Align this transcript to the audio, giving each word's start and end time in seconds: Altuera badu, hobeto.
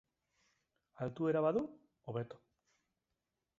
Altuera 1.05 1.45
badu, 1.47 1.63
hobeto. 2.09 2.43